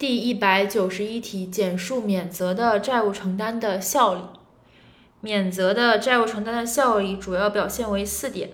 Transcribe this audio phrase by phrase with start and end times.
[0.00, 4.22] 第一百九十一题，简述免责的债务承担的效力。
[5.20, 8.48] 免责的债务承担的效力主要表现为四点。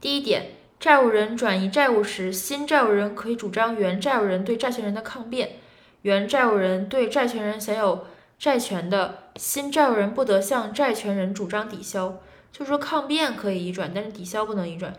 [0.00, 5.56] 第一点，债务人转移债务时，新债务人可以主张原债务人对债权人的抗辩。
[6.00, 8.06] 原债务人对债权人享有
[8.38, 12.18] 债权的，新债务人不得向债权人主张抵消。
[12.50, 14.94] 就说抗辩可以移转，但是抵消不能移转。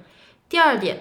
[0.47, 0.99] 第二点，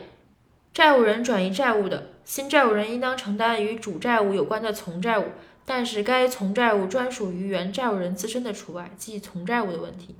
[0.73, 2.07] 债务人转移债务的。
[2.29, 5.28] 新债务人应当承担与主债务有关的从债务，
[5.64, 10.14] 但是该从债务专属于原债务人自身的除外，即从债务的问题。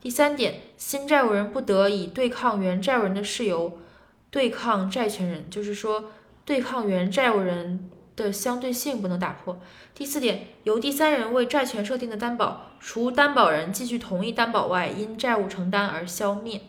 [0.00, 3.78] 第三点，新债务人不得以对抗原债务人的事由
[4.28, 6.06] 对抗债权人，就是说
[6.44, 9.60] 对抗原债务人的相对性不能打破。
[9.94, 16.62] 第四点，由第三人为债权设定的担保，除担保人继续同意担保外，因债务承担而消灭。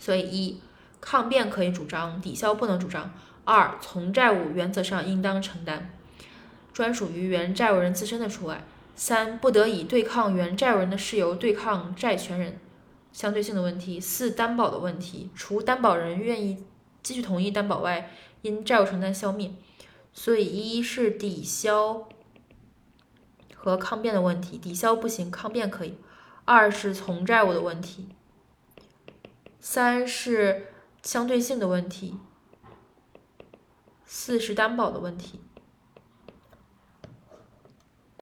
[0.00, 0.60] 所以一
[1.00, 3.12] 抗辩可以主张，抵消不能主张。
[3.44, 5.90] 二从债务原则上应当承担，
[6.72, 8.64] 专属于原债务人自身的除外。
[8.94, 12.58] 三不得以对抗原债务人的事由对抗债权人，
[13.10, 13.98] 相对性的问题。
[13.98, 16.62] 四担保的问题，除担保人愿意
[17.02, 18.10] 继续同意担保外，
[18.42, 19.50] 因债务承担消灭。
[20.12, 22.06] 所以一是抵消
[23.54, 25.94] 和抗辩的问题，抵消不行，抗辩可以。
[26.44, 28.08] 二是从债务的问题。
[29.58, 30.66] 三是
[31.02, 32.18] 相对性的问题。
[34.14, 35.40] 四是担保的问题。